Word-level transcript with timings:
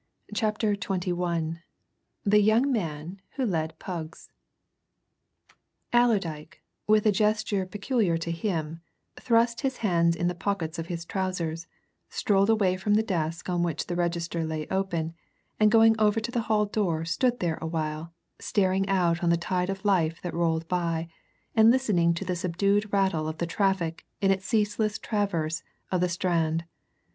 S.A. 0.29 0.33
CHAPTER 0.35 0.75
XXI 0.75 1.59
THE 2.25 2.41
YOUNG 2.41 2.71
MAN 2.71 3.21
WHO 3.35 3.45
LED 3.45 3.77
PUGS 3.77 4.31
Allerdyke, 5.93 6.63
with 6.87 7.05
a 7.05 7.11
gesture 7.11 7.67
peculiar 7.67 8.17
to 8.17 8.31
him, 8.31 8.81
thrust 9.15 9.61
his 9.61 9.77
hands 9.85 10.15
in 10.15 10.27
the 10.27 10.33
pockets 10.33 10.79
of 10.79 10.87
his 10.87 11.05
trousers, 11.05 11.67
strolled 12.09 12.49
away 12.49 12.77
from 12.77 12.95
the 12.95 13.03
desk 13.03 13.47
on 13.47 13.61
which 13.61 13.85
the 13.85 13.95
register 13.95 14.43
lay 14.43 14.65
open, 14.71 15.13
and 15.59 15.69
going 15.69 15.95
over 15.99 16.19
to 16.19 16.31
the 16.31 16.41
hall 16.49 16.65
door 16.65 17.05
stood 17.05 17.39
there 17.39 17.59
a 17.61 17.67
while, 17.67 18.11
staring 18.39 18.89
out 18.89 19.21
on 19.23 19.29
the 19.29 19.37
tide 19.37 19.69
of 19.69 19.85
life 19.85 20.19
that 20.23 20.33
rolled 20.33 20.67
by, 20.67 21.09
and 21.53 21.69
listening 21.69 22.15
to 22.15 22.25
the 22.25 22.35
subdued 22.35 22.91
rattle 22.91 23.27
of 23.27 23.37
the 23.37 23.45
traffic 23.45 24.07
in 24.19 24.31
its 24.31 24.47
ceaseless 24.47 24.97
traverse 24.97 25.61
of 25.91 26.01
the 26.01 26.09
Strand. 26.09 26.65